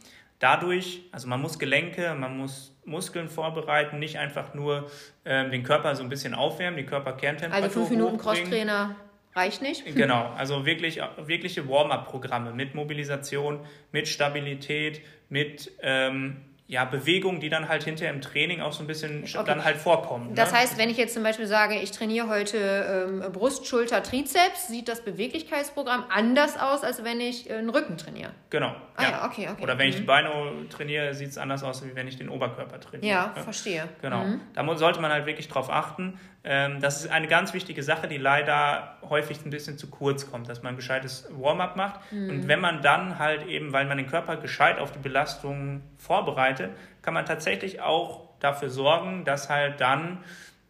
[0.43, 4.91] Dadurch, also man muss Gelenke, man muss Muskeln vorbereiten, nicht einfach nur
[5.23, 8.93] ähm, den Körper so ein bisschen aufwärmen, die Körperkerntemperatur Also fünf Minuten Crosstrainer
[9.35, 9.83] Reicht nicht?
[9.95, 16.41] Genau, also wirklich, wirkliche Warm-up-Programme mit Mobilisation, mit Stabilität, mit ähm,
[16.73, 19.43] ja, Bewegungen, die dann halt hinterher im Training auch so ein bisschen okay.
[19.45, 20.33] dann halt vorkommen.
[20.33, 20.57] Das ne?
[20.57, 24.87] heißt, wenn ich jetzt zum Beispiel sage, ich trainiere heute ähm, Brust, Schulter, Trizeps, sieht
[24.87, 28.31] das Beweglichkeitsprogramm anders aus, als wenn ich äh, einen Rücken trainiere.
[28.49, 28.75] Genau.
[28.95, 29.09] Ah, ja.
[29.11, 29.61] ja okay, okay.
[29.61, 29.89] Oder wenn mhm.
[29.91, 30.31] ich die Beine
[30.71, 33.07] trainiere, sieht es anders aus, wie wenn ich den Oberkörper trainiere.
[33.07, 33.43] Ja, ja?
[33.43, 33.87] verstehe.
[34.01, 34.23] Genau.
[34.23, 34.41] Mhm.
[34.55, 36.19] Da sollte man halt wirklich drauf achten.
[36.45, 40.49] Ähm, das ist eine ganz wichtige Sache, die leider häufig ein bisschen zu kurz kommt,
[40.49, 42.11] dass man ein gescheites Warm-up macht.
[42.11, 42.29] Mhm.
[42.29, 46.71] Und wenn man dann halt eben, weil man den Körper gescheit auf die Belastung vorbereitet,
[47.01, 50.19] kann man tatsächlich auch dafür sorgen, dass halt dann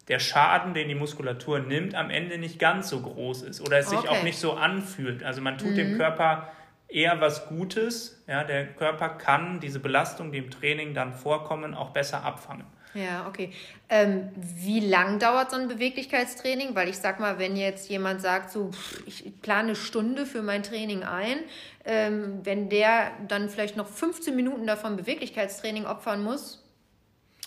[0.09, 3.89] der Schaden, den die Muskulatur nimmt, am Ende nicht ganz so groß ist oder es
[3.89, 4.09] sich okay.
[4.09, 5.23] auch nicht so anfühlt.
[5.23, 5.75] Also man tut mhm.
[5.75, 6.49] dem Körper
[6.87, 8.23] eher was Gutes.
[8.27, 12.65] Ja, der Körper kann diese Belastung, die im Training dann vorkommen, auch besser abfangen.
[12.93, 13.51] Ja, okay.
[13.89, 16.75] Ähm, wie lang dauert so ein Beweglichkeitstraining?
[16.75, 18.71] Weil ich sag mal, wenn jetzt jemand sagt, so,
[19.05, 21.39] ich plane eine Stunde für mein Training ein,
[21.85, 26.63] ähm, wenn der dann vielleicht noch 15 Minuten davon Beweglichkeitstraining opfern muss,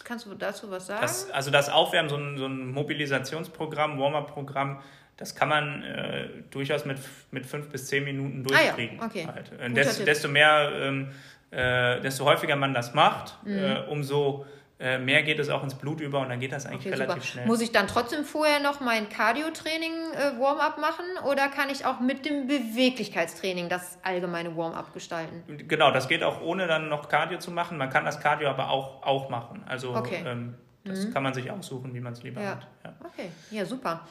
[0.05, 1.03] kannst du dazu was sagen?
[1.03, 4.81] Das, also das Aufwärmen, so ein, so ein Mobilisationsprogramm, Warm-up-Programm,
[5.17, 6.99] das kann man äh, durchaus mit,
[7.31, 8.99] mit fünf bis zehn Minuten durchkriegen.
[8.99, 9.29] Ah ja, okay.
[9.33, 9.77] Halt.
[9.77, 11.11] Desto, desto, mehr, ähm,
[11.51, 13.59] äh, desto häufiger man das macht, mhm.
[13.59, 14.45] Äh, umso
[14.79, 17.15] äh, mehr geht es auch ins Blut über und dann geht das eigentlich okay, relativ
[17.15, 17.27] super.
[17.27, 17.47] schnell.
[17.47, 22.01] Muss ich dann trotzdem vorher noch mein Cardio-Training äh, Warm-up machen oder kann ich auch
[22.01, 25.45] mit dem Beweglichkeitstraining das allgemeine Warm-up gestalten?
[25.67, 27.79] Genau, das geht auch ohne dann noch Cardio zu machen.
[27.79, 29.65] Man kann das Cardio aber auch, auch machen.
[29.67, 30.23] Also okay.
[30.27, 31.15] ähm, das mhm.
[31.15, 32.51] kann man sich aussuchen, wie man es lieber ja.
[32.51, 32.67] hat.
[32.85, 32.95] Ja.
[33.03, 34.07] Okay, ja super.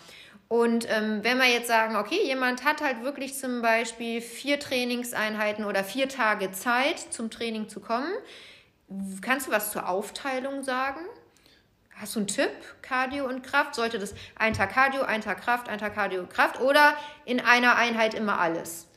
[0.47, 5.65] Und ähm, wenn wir jetzt sagen, okay, jemand hat halt wirklich zum Beispiel vier Trainingseinheiten
[5.65, 8.11] oder vier Tage Zeit, zum Training zu kommen,
[9.21, 11.01] Kannst du was zur Aufteilung sagen?
[11.95, 12.51] Hast du einen Tipp?
[12.81, 13.75] Cardio und Kraft?
[13.75, 16.93] Sollte das ein Tag Cardio, ein Tag Kraft, ein Tag Cardio, Kraft oder
[17.23, 18.89] in einer Einheit immer alles?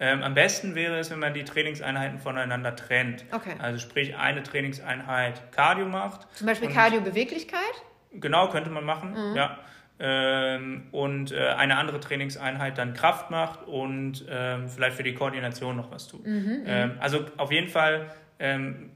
[0.00, 3.24] Ähm, am besten wäre es, wenn man die Trainingseinheiten voneinander trennt.
[3.32, 3.54] Okay.
[3.58, 6.26] Also sprich eine Trainingseinheit Cardio macht.
[6.36, 7.60] Zum Beispiel Cardio-Beweglichkeit?
[8.12, 9.36] Genau, könnte man machen, mhm.
[9.36, 9.58] ja.
[9.98, 15.76] Ähm, und äh, eine andere Trainingseinheit dann Kraft macht und ähm, vielleicht für die Koordination
[15.76, 16.26] noch was tut.
[16.26, 16.62] Mhm, mhm.
[16.66, 18.90] ähm, also auf jeden Fall ähm,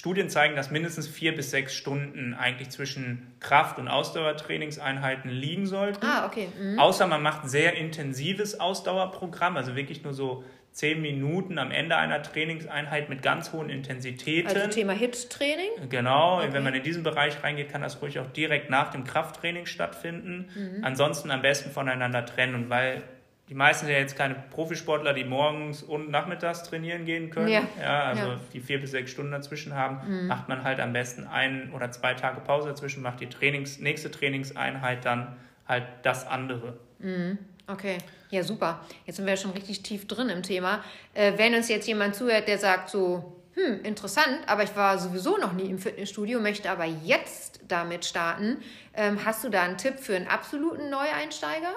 [0.00, 6.06] Studien zeigen, dass mindestens vier bis sechs Stunden eigentlich zwischen Kraft- und Ausdauertrainingseinheiten liegen sollten.
[6.06, 6.48] Ah, okay.
[6.58, 6.78] Mhm.
[6.78, 12.22] Außer man macht sehr intensives Ausdauerprogramm, also wirklich nur so zehn Minuten am Ende einer
[12.22, 14.48] Trainingseinheit mit ganz hohen Intensitäten.
[14.48, 15.90] Also Thema HIT-Training?
[15.90, 16.48] Genau, okay.
[16.52, 20.48] wenn man in diesen Bereich reingeht, kann das ruhig auch direkt nach dem Krafttraining stattfinden.
[20.56, 20.82] Mhm.
[20.82, 23.02] Ansonsten am besten voneinander trennen, weil
[23.50, 27.48] die meisten sind ja jetzt keine Profisportler, die morgens und nachmittags trainieren gehen können.
[27.48, 27.62] Ja.
[27.80, 28.40] ja also ja.
[28.52, 30.28] die vier bis sechs Stunden dazwischen haben, mhm.
[30.28, 34.08] macht man halt am besten ein oder zwei Tage Pause dazwischen, macht die Trainings, nächste
[34.08, 35.36] Trainingseinheit dann
[35.66, 36.78] halt das andere.
[37.00, 37.38] Mhm.
[37.66, 37.98] Okay,
[38.30, 38.84] ja super.
[39.04, 40.84] Jetzt sind wir schon richtig tief drin im Thema.
[41.14, 45.38] Äh, wenn uns jetzt jemand zuhört, der sagt so, hm, interessant, aber ich war sowieso
[45.38, 48.58] noch nie im Fitnessstudio, möchte aber jetzt damit starten.
[48.94, 51.74] Ähm, hast du da einen Tipp für einen absoluten Neueinsteiger?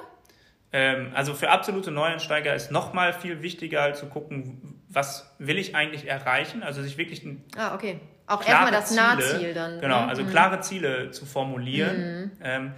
[0.75, 6.07] Ähm, also für absolute Neueinsteiger ist nochmal viel wichtiger zu gucken, was will ich eigentlich
[6.07, 7.99] erreichen, also sich wirklich ein ah, okay.
[8.25, 9.79] auch erstmal das Nahziel dann.
[9.79, 10.07] Genau, ne?
[10.07, 10.29] also mhm.
[10.29, 11.97] klare Ziele zu formulieren.
[11.97, 12.31] Mhm.
[12.43, 12.71] Ähm,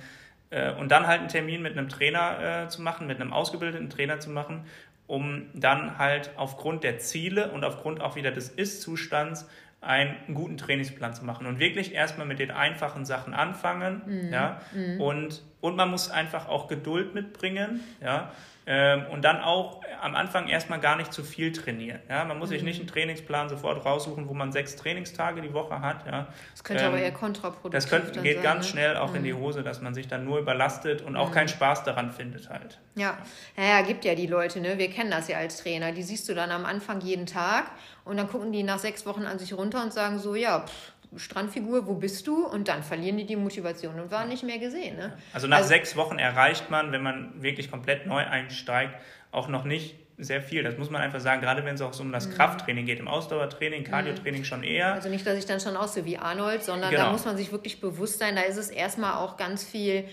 [0.49, 3.89] äh, und dann halt einen Termin mit einem Trainer äh, zu machen, mit einem ausgebildeten
[3.89, 4.65] Trainer zu machen,
[5.07, 9.47] um dann halt aufgrund der Ziele und aufgrund auch wieder des Ist-Zustands
[9.81, 14.33] einen guten Trainingsplan zu machen und wirklich erstmal mit den einfachen Sachen anfangen, mhm.
[14.33, 14.99] ja, mhm.
[14.99, 18.31] und, und man muss einfach auch Geduld mitbringen, ja,
[18.67, 21.99] ähm, und dann auch am Anfang erstmal gar nicht zu viel trainieren.
[22.09, 22.25] Ja?
[22.25, 22.93] Man muss sich nicht einen mhm.
[22.93, 26.05] Trainingsplan sofort raussuchen, wo man sechs Trainingstage die Woche hat.
[26.05, 26.27] Ja?
[26.51, 28.71] Das könnte ähm, aber eher kontraproduktiv Das könnte, geht sein, ganz ne?
[28.71, 29.17] schnell auch mhm.
[29.17, 29.39] in die mhm.
[29.39, 31.33] Hose, dass man sich dann nur überlastet und auch mhm.
[31.33, 32.79] keinen Spaß daran findet halt.
[32.95, 33.17] Ja,
[33.55, 34.77] naja, gibt ja die Leute, ne?
[34.77, 37.65] wir kennen das ja als Trainer, die siehst du dann am Anfang jeden Tag
[38.03, 40.93] und dann gucken die nach sechs Wochen an sich runter und sagen so, ja, pff,
[41.15, 42.45] Strandfigur, wo bist du?
[42.45, 44.97] Und dann verlieren die die Motivation und waren nicht mehr gesehen.
[44.97, 45.17] Ne?
[45.33, 48.95] Also nach also, sechs Wochen erreicht man, wenn man wirklich komplett neu einsteigt,
[49.31, 50.63] auch noch nicht sehr viel.
[50.63, 52.33] Das muss man einfach sagen, gerade wenn es auch so um das mhm.
[52.33, 52.99] Krafttraining geht.
[52.99, 54.45] Im Ausdauertraining, Cardiotraining mhm.
[54.45, 54.93] schon eher.
[54.93, 57.05] Also nicht, dass ich dann schon aussehe wie Arnold, sondern genau.
[57.05, 60.05] da muss man sich wirklich bewusst sein, da ist es erstmal auch ganz viel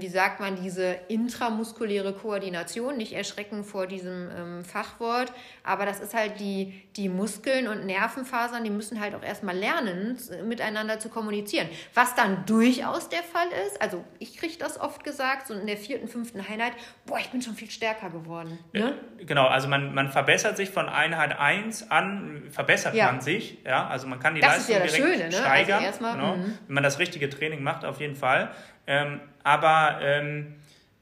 [0.00, 5.32] wie sagt man, diese intramuskuläre Koordination, nicht erschrecken vor diesem ähm, Fachwort,
[5.64, 10.18] aber das ist halt die, die Muskeln und Nervenfasern, die müssen halt auch erstmal lernen,
[10.44, 11.68] miteinander zu kommunizieren.
[11.94, 15.76] Was dann durchaus der Fall ist, also ich kriege das oft gesagt, so in der
[15.76, 16.72] vierten, fünften Einheit,
[17.06, 18.58] boah, ich bin schon viel stärker geworden.
[18.72, 18.94] Ne?
[19.24, 23.06] Genau, also man, man verbessert sich von Einheit 1 an, verbessert ja.
[23.06, 25.24] man sich, ja, also man kann die das Leistung direkt Schöne, ne?
[25.24, 26.34] Also steigern, also erstmal, genau,
[26.66, 28.50] wenn man das richtige Training macht, auf jeden Fall.
[28.86, 30.54] Ähm, aber ähm,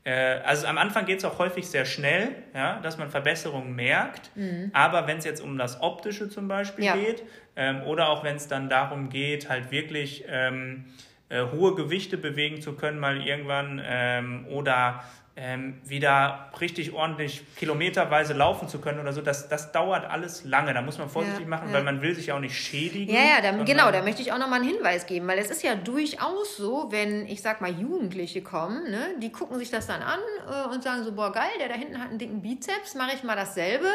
[0.04, 4.30] äh, also am Anfang geht es auch häufig sehr schnell, ja, dass man Verbesserungen merkt.
[4.36, 4.70] Mhm.
[4.72, 6.96] Aber wenn es jetzt um das Optische zum Beispiel ja.
[6.96, 7.24] geht
[7.56, 10.86] ähm, oder auch wenn es dann darum geht, halt wirklich ähm,
[11.28, 15.04] äh, hohe Gewichte bewegen zu können, mal irgendwann ähm, oder
[15.40, 20.74] ähm, wieder richtig ordentlich kilometerweise laufen zu können oder so, das, das dauert alles lange.
[20.74, 21.74] Da muss man vorsichtig ja, machen, ja.
[21.74, 23.14] weil man will sich ja auch nicht schädigen.
[23.14, 25.62] Ja, ja, da, genau, da möchte ich auch nochmal einen Hinweis geben, weil es ist
[25.62, 30.02] ja durchaus so, wenn, ich sag mal, Jugendliche kommen, ne, die gucken sich das dann
[30.02, 33.14] an äh, und sagen so, boah, geil, der da hinten hat einen dicken Bizeps, mache
[33.14, 33.86] ich mal dasselbe.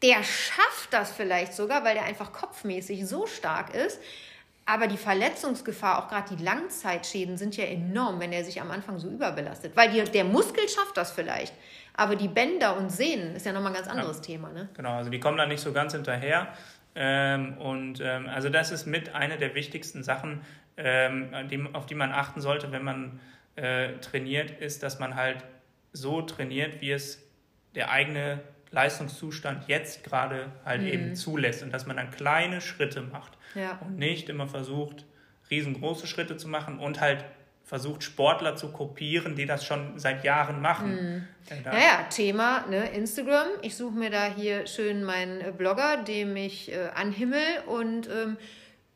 [0.00, 4.00] Der schafft das vielleicht sogar, weil der einfach kopfmäßig so stark ist.
[4.70, 8.98] Aber die Verletzungsgefahr, auch gerade die Langzeitschäden, sind ja enorm, wenn er sich am Anfang
[8.98, 9.74] so überbelastet.
[9.74, 11.54] Weil die, der Muskel schafft das vielleicht.
[11.94, 14.24] Aber die Bänder und Sehnen ist ja nochmal ein ganz anderes ja.
[14.24, 14.52] Thema.
[14.52, 14.68] Ne?
[14.74, 16.48] Genau, also die kommen da nicht so ganz hinterher.
[16.94, 20.42] Ähm, und ähm, also das ist mit einer der wichtigsten Sachen,
[20.76, 23.20] ähm, die, auf die man achten sollte, wenn man
[23.56, 25.44] äh, trainiert, ist, dass man halt
[25.94, 27.26] so trainiert, wie es
[27.74, 30.88] der eigene Leistungszustand jetzt gerade halt mhm.
[30.88, 33.78] eben zulässt und dass man dann kleine Schritte macht ja.
[33.80, 35.04] und nicht immer versucht,
[35.50, 37.24] riesengroße Schritte zu machen und halt
[37.64, 40.90] versucht, Sportler zu kopieren, die das schon seit Jahren machen.
[40.90, 41.28] Mhm.
[41.64, 43.46] Naja, Thema ne, Instagram.
[43.60, 48.38] Ich suche mir da hier schön meinen äh, Blogger, dem ich äh, anhimmel und ähm,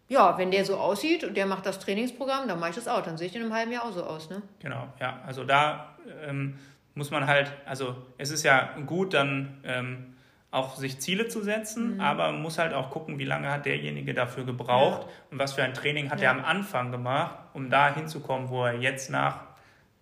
[0.08, 3.02] ja, wenn der so aussieht und der macht das Trainingsprogramm, dann mache ich das auch.
[3.02, 4.30] Dann sehe ich in einem halben Jahr auch so aus.
[4.30, 4.42] Ne?
[4.60, 5.22] Genau, ja.
[5.26, 6.58] Also da ähm,
[6.94, 10.14] muss man halt, also es ist ja gut, dann ähm,
[10.50, 12.00] auch sich Ziele zu setzen, mhm.
[12.00, 15.08] aber man muss halt auch gucken, wie lange hat derjenige dafür gebraucht ja.
[15.30, 16.30] und was für ein Training hat ja.
[16.30, 19.40] er am Anfang gemacht, um da hinzukommen, wo er jetzt nach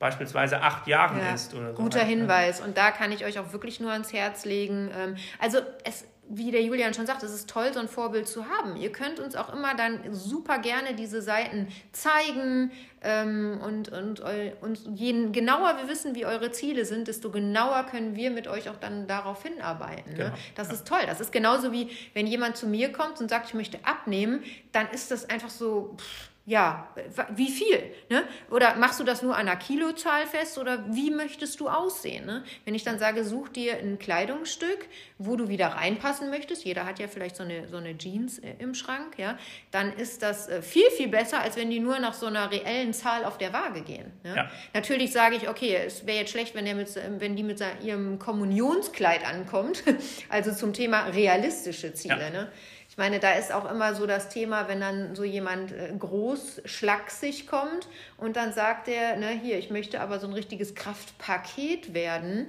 [0.01, 1.35] beispielsweise acht Jahren ja.
[1.35, 1.83] ist oder so.
[1.83, 2.03] Guter?
[2.03, 2.61] Hinweis.
[2.61, 4.91] Und da kann ich euch auch wirklich nur ans Herz legen.
[4.99, 8.49] Ähm, also es wie der Julian schon sagt, es ist toll, so ein Vorbild zu
[8.49, 8.77] haben.
[8.77, 12.71] Ihr könnt uns auch immer dann super gerne diese Seiten zeigen
[13.03, 18.15] ähm, und, und, und je genauer wir wissen, wie eure Ziele sind, desto genauer können
[18.15, 20.13] wir mit euch auch dann darauf hinarbeiten.
[20.13, 20.19] Ne?
[20.19, 20.35] Genau.
[20.55, 20.75] Das ja.
[20.75, 21.03] ist toll.
[21.07, 24.89] Das ist genauso wie, wenn jemand zu mir kommt und sagt, ich möchte abnehmen, dann
[24.91, 25.97] ist das einfach so...
[25.99, 26.89] Pff, ja,
[27.37, 27.81] wie viel?
[28.09, 28.25] Ne?
[28.51, 32.27] Oder machst du das nur an einer Kilozahl fest oder wie möchtest du aussehen?
[32.27, 32.43] Ne?
[32.65, 36.99] Wenn ich dann sage, such dir ein Kleidungsstück, wo du wieder reinpassen möchtest, jeder hat
[36.99, 39.39] ja vielleicht so eine, so eine Jeans äh, im Schrank, ja,
[39.71, 42.95] dann ist das äh, viel, viel besser, als wenn die nur nach so einer reellen
[42.95, 44.11] Zahl auf der Waage gehen.
[44.25, 44.35] Ne?
[44.35, 44.51] Ja.
[44.75, 46.89] Natürlich sage ich, okay, es wäre jetzt schlecht, wenn, der mit,
[47.21, 49.85] wenn die mit ihrem Kommunionskleid ankommt,
[50.29, 52.23] also zum Thema realistische Ziele.
[52.23, 52.31] Ja.
[52.31, 52.53] Ne?
[53.01, 56.61] Ich meine, da ist auch immer so das Thema, wenn dann so jemand äh, groß,
[56.67, 61.95] schlaksig kommt und dann sagt er, ne, hier, ich möchte aber so ein richtiges Kraftpaket
[61.95, 62.49] werden.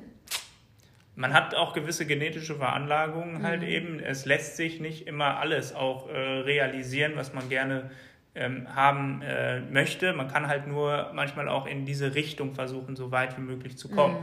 [1.16, 3.68] Man hat auch gewisse genetische Veranlagungen halt mhm.
[3.70, 4.00] eben.
[4.02, 7.90] Es lässt sich nicht immer alles auch äh, realisieren, was man gerne
[8.36, 10.12] ähm, haben äh, möchte.
[10.12, 13.88] Man kann halt nur manchmal auch in diese Richtung versuchen, so weit wie möglich zu
[13.88, 14.18] kommen.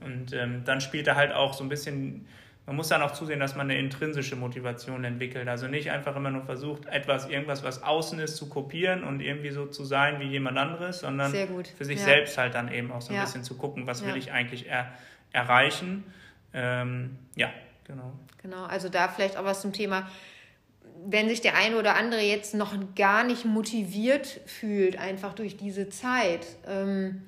[0.00, 0.06] Mhm.
[0.06, 2.26] Und ähm, dann spielt er halt auch so ein bisschen
[2.66, 5.48] man muss dann auch zusehen, dass man eine intrinsische Motivation entwickelt.
[5.48, 9.50] Also nicht einfach immer nur versucht, etwas, irgendwas, was außen ist, zu kopieren und irgendwie
[9.50, 12.04] so zu sein wie jemand anderes, sondern für sich ja.
[12.04, 13.24] selbst halt dann eben auch so ein ja.
[13.24, 14.08] bisschen zu gucken, was ja.
[14.08, 14.92] will ich eigentlich er
[15.32, 16.04] erreichen.
[16.54, 17.50] Ähm, ja,
[17.84, 18.12] genau.
[18.40, 20.06] Genau, also da vielleicht auch was zum Thema
[21.06, 25.88] wenn sich der eine oder andere jetzt noch gar nicht motiviert fühlt, einfach durch diese
[25.88, 27.22] Zeit, ähm,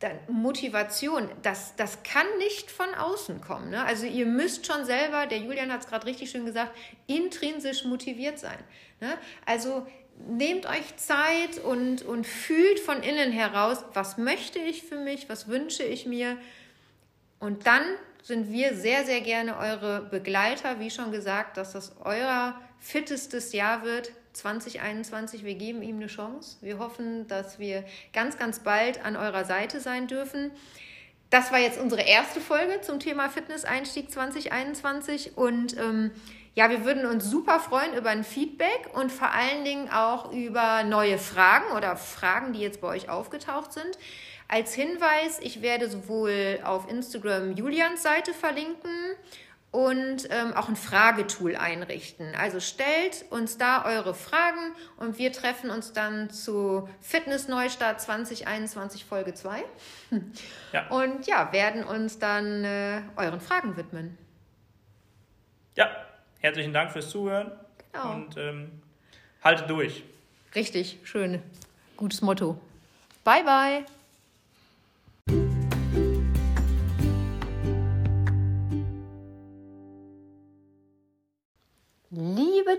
[0.00, 3.70] dann Motivation, das, das kann nicht von außen kommen.
[3.70, 3.84] Ne?
[3.84, 6.72] Also ihr müsst schon selber, der Julian hat es gerade richtig schön gesagt,
[7.06, 8.58] intrinsisch motiviert sein.
[9.00, 9.18] Ne?
[9.44, 9.86] Also
[10.26, 15.48] nehmt euch Zeit und, und fühlt von innen heraus, was möchte ich für mich, was
[15.48, 16.36] wünsche ich mir.
[17.40, 17.82] Und dann
[18.22, 20.80] sind wir sehr, sehr gerne eure Begleiter.
[20.80, 24.12] Wie schon gesagt, dass das euer fittestes Jahr wird.
[24.38, 26.56] 2021, wir geben ihm eine Chance.
[26.60, 30.50] Wir hoffen, dass wir ganz, ganz bald an eurer Seite sein dürfen.
[31.30, 36.10] Das war jetzt unsere erste Folge zum Thema Fitness-Einstieg 2021 und ähm,
[36.54, 40.82] ja, wir würden uns super freuen über ein Feedback und vor allen Dingen auch über
[40.82, 43.98] neue Fragen oder Fragen, die jetzt bei euch aufgetaucht sind.
[44.48, 48.90] Als Hinweis, ich werde sowohl auf Instagram Julians Seite verlinken
[49.70, 52.34] und ähm, auch ein Fragetool einrichten.
[52.34, 59.04] Also stellt uns da eure Fragen und wir treffen uns dann zu Fitness Neustart 2021
[59.04, 59.64] Folge 2.
[60.72, 60.86] Ja.
[60.88, 64.18] Und ja, werden uns dann äh, euren Fragen widmen.
[65.76, 65.88] Ja,
[66.40, 67.52] herzlichen Dank fürs Zuhören
[67.92, 68.12] genau.
[68.12, 68.82] und ähm,
[69.42, 70.02] haltet durch.
[70.54, 71.42] Richtig, schön.
[71.96, 72.60] Gutes Motto.
[73.24, 73.97] Bye, bye.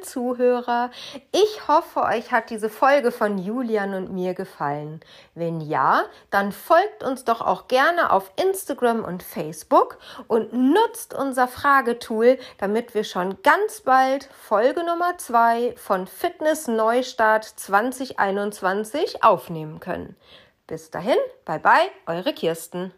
[0.01, 0.91] Zuhörer,
[1.31, 4.99] ich hoffe, euch hat diese Folge von Julian und mir gefallen.
[5.35, 11.47] Wenn ja, dann folgt uns doch auch gerne auf Instagram und Facebook und nutzt unser
[11.47, 20.15] Fragetool, damit wir schon ganz bald Folge Nummer 2 von Fitness Neustart 2021 aufnehmen können.
[20.67, 22.93] Bis dahin, bye bye, eure Kirsten.